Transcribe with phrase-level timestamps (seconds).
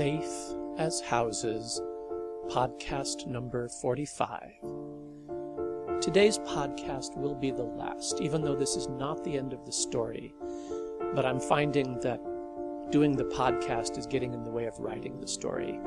[0.00, 1.78] Safe as Houses,
[2.48, 4.50] podcast number 45.
[6.00, 9.72] Today's podcast will be the last, even though this is not the end of the
[9.72, 10.32] story.
[11.14, 12.18] But I'm finding that
[12.90, 15.78] doing the podcast is getting in the way of writing the story,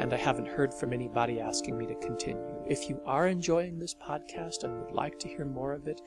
[0.00, 2.64] and I haven't heard from anybody asking me to continue.
[2.68, 6.00] If you are enjoying this podcast and would like to hear more of it,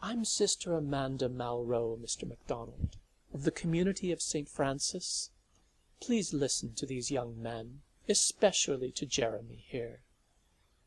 [0.00, 2.24] I'm Sister Amanda Malraux, Mr.
[2.24, 2.98] MacDonald,
[3.34, 4.48] of the community of St.
[4.48, 5.30] Francis.
[5.98, 10.04] Please listen to these young men, especially to Jeremy here.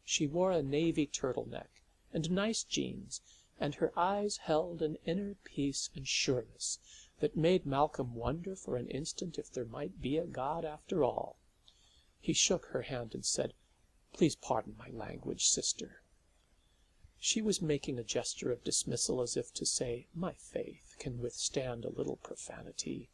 [0.06, 3.20] She wore a navy turtleneck and nice jeans,
[3.60, 6.80] and her eyes held an inner peace and sureness
[7.20, 11.36] that made Malcolm wonder for an instant if there might be a God after all.
[12.22, 13.54] He shook her hand and said,
[14.14, 16.02] Please pardon my language, sister.
[17.20, 21.84] She was making a gesture of dismissal as if to say, My faith can withstand
[21.84, 23.10] a little profanity,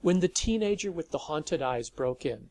[0.00, 2.50] when the teenager with the haunted eyes broke in.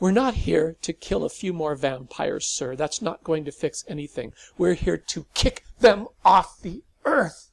[0.00, 2.76] We're not here to kill a few more vampires, sir.
[2.76, 4.34] That's not going to fix anything.
[4.58, 7.50] We're here to kick them off the earth.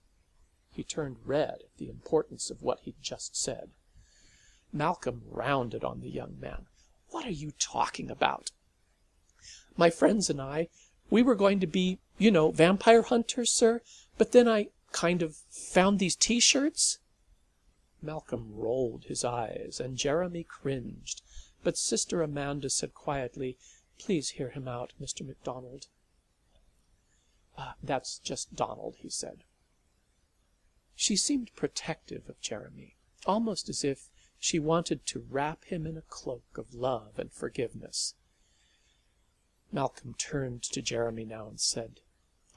[0.71, 3.69] He turned red at the importance of what he'd just said.
[4.73, 6.65] Malcolm rounded on the young man.
[7.11, 8.51] What are you talking about?
[9.75, 10.69] My friends and I,
[11.09, 13.81] we were going to be, you know, vampire hunters, sir,
[14.17, 16.99] but then I kind of found these t shirts.
[18.01, 21.21] Malcolm rolled his eyes, and Jeremy cringed,
[21.63, 23.57] but Sister Amanda said quietly,
[23.97, 25.25] Please hear him out, Mr.
[25.25, 25.87] MacDonald.
[27.57, 29.43] Uh, that's just Donald, he said.
[30.95, 36.01] She seemed protective of Jeremy, almost as if she wanted to wrap him in a
[36.01, 38.15] cloak of love and forgiveness.
[39.73, 41.99] Malcolm turned to Jeremy now and said,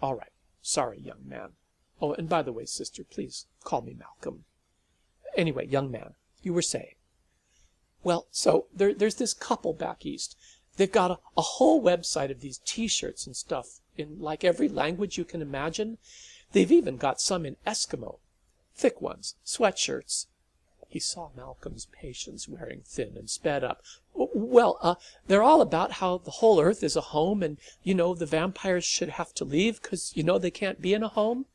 [0.02, 0.30] All right.
[0.62, 1.52] Sorry, young man.
[2.00, 4.44] Oh, and by the way, sister, please call me Malcolm.
[5.36, 6.96] Anyway, young man, you were saying.
[8.02, 10.36] Well, so there, there's this couple back east.
[10.76, 15.16] They've got a, a whole website of these T-shirts and stuff in like every language
[15.16, 15.98] you can imagine.
[16.52, 18.18] They've even got some in Eskimo,
[18.74, 20.26] thick ones, sweatshirts,
[20.88, 23.82] he saw Malcolm's patience wearing thin, and sped up.
[24.38, 24.96] "Well, uh,
[25.28, 28.84] they're all about how the whole earth is a home, and, you know, the vampires
[28.84, 31.46] should have to leave, 'cause, you know, they can't be in a home.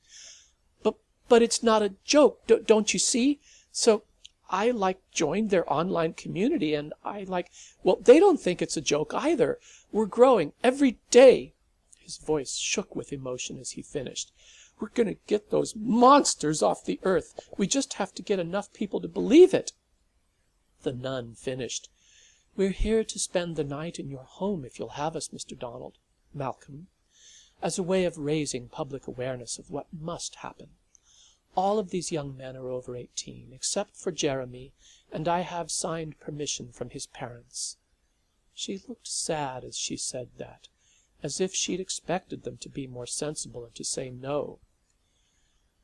[0.82, 0.96] But
[1.30, 3.40] but it's not a joke, don't you see?
[3.72, 4.02] So
[4.50, 7.52] I, like, joined their online community, and I, like
[7.84, 9.60] well, they don't think it's a joke either.
[9.92, 11.54] We're growing every day."
[12.00, 14.32] His voice shook with emotion as he finished.
[14.80, 17.48] We're going to get those monsters off the earth.
[17.60, 19.72] We just have to get enough people to believe it."
[20.82, 21.88] The nun finished.
[22.58, 25.58] "We're here to spend the night in your home if you'll have us, Mr.
[25.58, 25.98] Donald
[26.34, 26.90] Malcolm
[27.62, 30.72] as a way of raising public awareness of what must happen.
[31.56, 34.74] All of these young men are over eighteen, except for Jeremy,
[35.14, 37.78] and I have signed permission from his parents."
[38.54, 40.68] She looked sad as she said that,
[41.24, 44.60] as if she'd expected them to be more sensible and to say no.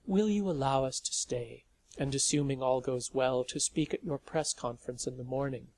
[0.05, 1.63] Will you allow us to stay,
[1.97, 5.71] and assuming all goes well, to speak at your press conference in the morning?"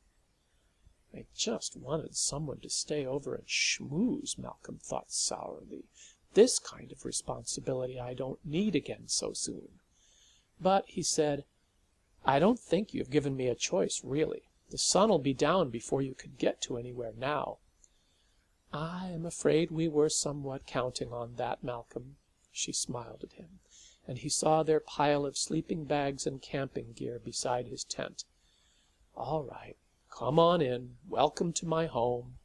[1.11, 5.85] "I just wanted someone to stay over and schmooze," Malcolm thought sourly.
[6.35, 9.79] "This kind of responsibility I don't need again so soon."
[10.61, 11.45] But he said,
[12.25, 14.43] "I don't think you've given me a choice, really.
[14.69, 17.57] The sun'll be down before you could get to anywhere now."
[18.71, 22.17] "I am afraid we were somewhat counting on that, Malcolm."
[22.51, 23.61] She smiled at him
[24.09, 28.25] and he saw their pile of sleeping bags and camping gear beside his tent.
[29.15, 29.77] All right,
[30.09, 30.97] come on in.
[31.07, 32.39] Welcome to my home.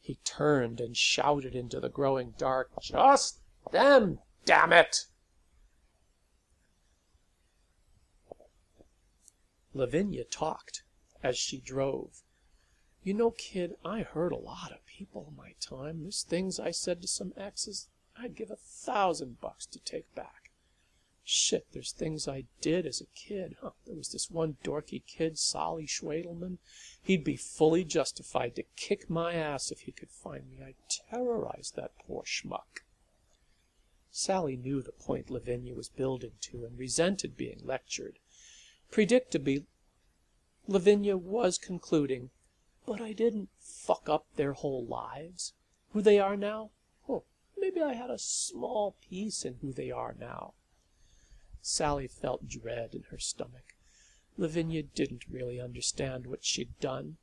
[0.00, 3.40] He turned and shouted into the growing dark, Just
[3.72, 5.06] them, damn it!
[9.72, 10.84] Lavinia talked
[11.22, 12.22] as she drove.
[13.02, 16.02] You know, kid, I hurt a lot of people in my time.
[16.02, 20.43] There's things I said to some exes I'd give a thousand bucks to take back.
[21.26, 23.56] Shit, there's things I did as a kid.
[23.62, 23.70] Huh.
[23.86, 26.58] There was this one dorky kid, Solly Schwedelman.
[27.02, 30.62] He'd be fully justified to kick my ass if he could find me.
[30.62, 32.84] I terrorized that poor schmuck.
[34.10, 38.18] Sally knew the point Lavinia was building to and resented being lectured.
[38.92, 39.64] Predictably,
[40.68, 42.30] Lavinia was concluding,
[42.86, 45.54] but I didn't fuck up their whole lives.
[45.92, 46.70] Who they are now?
[47.08, 47.24] Oh,
[47.56, 50.52] maybe I had a small piece in who they are now.
[51.66, 53.74] Sally felt dread in her stomach.
[54.36, 57.16] Lavinia didn't really understand what she'd done,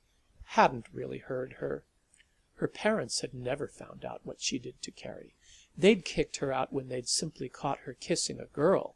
[0.45, 1.85] hadn't really heard her.
[2.55, 5.35] Her parents had never found out what she did to Carrie.
[5.77, 8.95] They'd kicked her out when they'd simply caught her kissing a girl.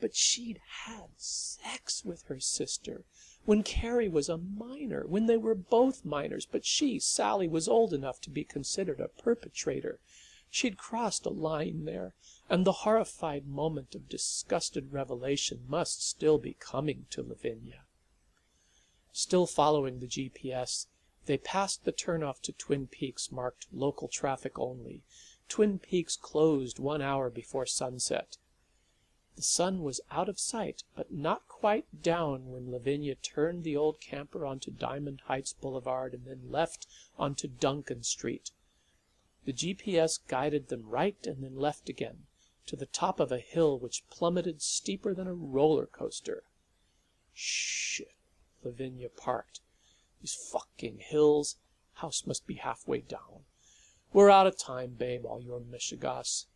[0.00, 3.04] But she'd had sex with her sister
[3.44, 7.92] when Carrie was a minor, when they were both minors, but she, Sally, was old
[7.92, 9.98] enough to be considered a perpetrator.
[10.50, 12.14] She'd crossed a line there,
[12.50, 17.84] and the horrified moment of disgusted revelation must still be coming to Lavinia.
[19.12, 20.86] Still following the GPS,
[21.26, 25.02] they passed the turnoff to Twin Peaks marked local traffic only.
[25.48, 28.36] Twin Peaks closed one hour before sunset.
[29.36, 34.00] The sun was out of sight, but not quite down when Lavinia turned the old
[34.00, 36.86] camper onto Diamond Heights Boulevard and then left
[37.18, 38.50] onto Duncan Street.
[39.44, 42.26] The GPS guided them right and then left again,
[42.66, 46.44] to the top of a hill which plummeted steeper than a roller coaster.
[47.32, 48.14] Shit,
[48.62, 49.60] Lavinia parked.
[50.20, 51.56] These fucking hills.
[51.94, 53.44] House must be halfway down.
[54.12, 56.46] We're out of time, babe, all your mishigas.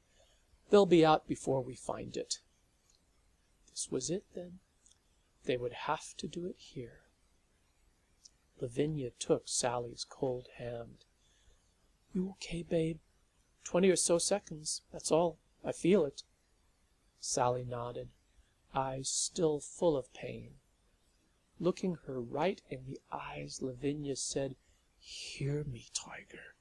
[0.71, 2.39] They'll be out before we find it.
[3.71, 4.59] This was it, then.
[5.45, 7.01] They would have to do it here.
[8.61, 11.05] Lavinia took Sally's cold hand.
[12.13, 12.99] You okay, babe?
[13.65, 15.39] Twenty or so seconds, that's all.
[15.65, 16.23] I feel it.
[17.21, 18.11] Sally nodded,
[18.75, 20.55] eyes still full of pain.
[21.59, 24.55] Looking her right in the eyes, Lavinia said,
[24.99, 26.55] Hear me, Tiger.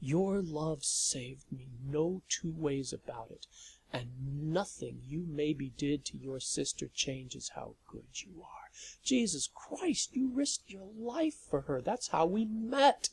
[0.00, 3.46] Your love saved me, no two ways about it,
[3.92, 8.70] and nothing you maybe did to your sister changes how good you are.
[9.02, 11.80] Jesus Christ, you risked your life for her.
[11.80, 13.08] That's how we met.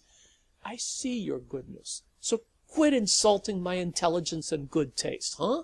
[0.63, 2.03] I see your goodness.
[2.19, 2.41] So
[2.71, 5.63] quit insulting my intelligence and good taste, huh?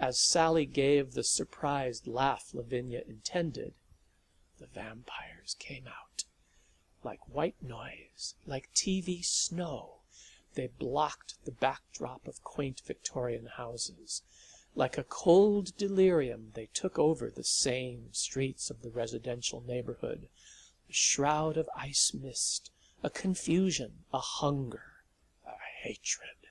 [0.00, 3.72] As Sally gave the surprised laugh Lavinia intended,
[4.58, 6.24] the vampires came out.
[7.04, 10.00] Like white noise, like TV snow,
[10.54, 14.22] they blocked the backdrop of quaint Victorian houses.
[14.74, 20.28] Like a cold delirium, they took over the same streets of the residential neighborhood.
[20.90, 22.72] A shroud of ice mist
[23.04, 24.95] a confusion, a hunger,
[25.86, 26.48] hatred.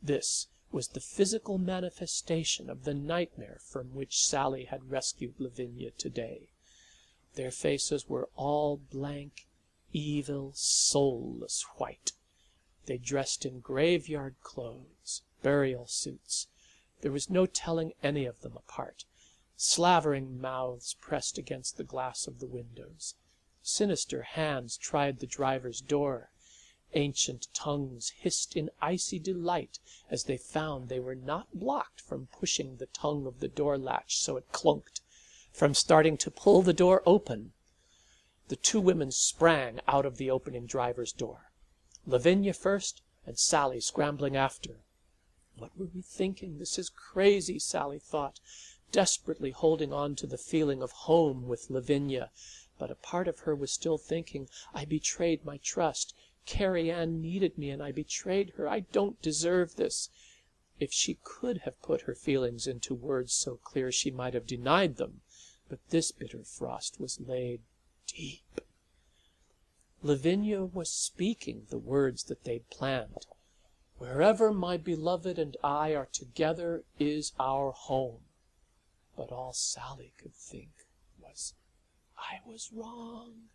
[0.00, 6.50] This was the physical manifestation of the nightmare from which Sally had rescued Lavinia today.
[7.34, 9.48] Their faces were all blank,
[9.92, 12.12] evil, soulless white.
[12.84, 16.46] They dressed in graveyard clothes, burial suits.
[17.00, 19.04] There was no telling any of them apart.
[19.56, 23.16] Slavering mouths pressed against the glass of the windows.
[23.62, 26.30] Sinister hands tried the driver's door.
[26.98, 32.78] Ancient tongues hissed in icy delight as they found they were not blocked from pushing
[32.78, 35.02] the tongue of the door latch so it clunked,
[35.52, 37.52] from starting to pull the door open.
[38.48, 41.52] The two women sprang out of the opening driver's door.
[42.06, 44.80] Lavinia first, and Sally scrambling after.
[45.58, 46.58] What were we thinking?
[46.58, 48.40] This is crazy, Sally thought,
[48.90, 52.30] desperately holding on to the feeling of home with Lavinia.
[52.78, 56.14] But a part of her was still thinking, I betrayed my trust.
[56.46, 58.68] Carrie Ann needed me, and I betrayed her.
[58.68, 60.08] I don't deserve this.
[60.78, 64.96] If she could have put her feelings into words so clear, she might have denied
[64.96, 65.22] them.
[65.68, 67.62] But this bitter frost was laid
[68.06, 68.60] deep.
[70.02, 73.26] Lavinia was speaking the words that they'd planned.
[73.98, 78.20] Wherever my beloved and I are together is our home.
[79.16, 80.86] But all Sally could think
[81.18, 81.54] was,
[82.16, 83.48] I was wrong.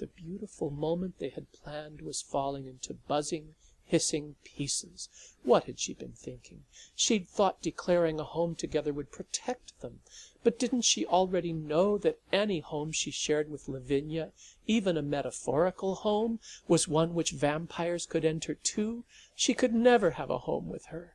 [0.00, 3.54] The beautiful moment they had planned was falling into buzzing,
[3.84, 5.10] hissing pieces.
[5.42, 6.64] What had she been thinking?
[6.94, 10.00] She'd thought declaring a home together would protect them.
[10.42, 14.32] But didn't she already know that any home she shared with Lavinia,
[14.66, 19.04] even a metaphorical home, was one which vampires could enter too?
[19.36, 21.14] She could never have a home with her.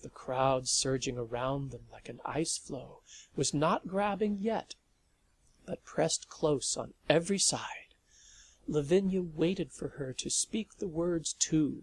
[0.00, 3.02] The crowd surging around them like an ice floe
[3.36, 4.76] was not grabbing yet
[5.64, 7.81] but pressed close on every side.
[8.72, 11.82] Lavinia waited for her to speak the words too,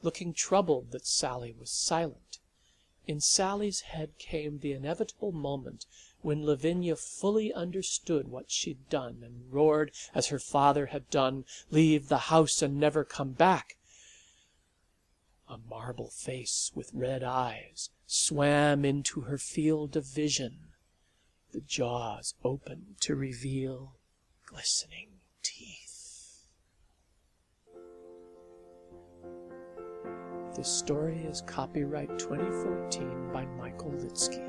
[0.00, 2.38] looking troubled that Sally was silent.
[3.04, 5.86] in Sally's head came the inevitable moment
[6.22, 12.08] when Lavinia fully understood what she'd done, and roared, as her father had done, Leave
[12.08, 13.76] the house and never come back.
[15.48, 20.74] A marble face with red eyes swam into her field of vision,
[21.50, 23.96] the jaws opened to reveal
[24.46, 25.08] glistening
[25.42, 25.79] teeth.
[30.56, 34.44] This story is copyright 2014 by Michael Litsky.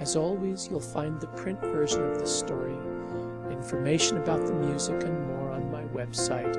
[0.00, 2.76] As always, you'll find the print version of the story,
[3.50, 6.54] information about the music, and more on my website,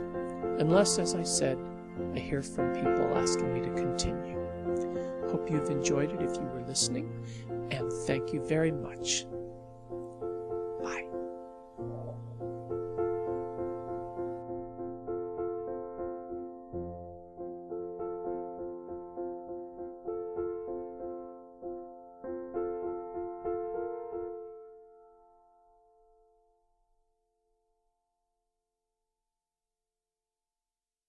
[0.59, 1.59] unless, as I said,
[2.15, 4.39] I hear from people asking me to continue.
[5.29, 7.11] Hope you've enjoyed it if you were listening,
[7.69, 9.27] and thank you very much.